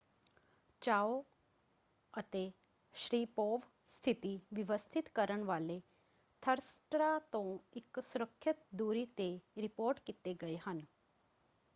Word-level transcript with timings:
ਚਾਓ 0.81 1.21
ਅਤੇ 2.13 2.51
ਸ਼ਰੀਪੋਵ 2.95 3.61
ਸਥਿਤੀ 3.91 4.35
ਵਿਵਸਥਿਤ 4.53 5.09
ਕਰਨ 5.15 5.43
ਵਾਲੇ 5.43 5.79
ਥ੍ਰਸਟਰਾਂ 6.43 7.19
ਤੋਂ 7.31 7.43
ਇੱਕ 7.75 7.99
ਸੁਰੱਖਿਅਤ 8.03 8.65
ਦੂਰੀ 8.75 9.05
‘ਤੇ 9.07 9.29
ਰਿਪੋਰਟ 9.57 9.99
ਕੀਤੇ 10.05 10.33
ਗਏ 10.41 10.57
ਹਨ। 10.59 10.81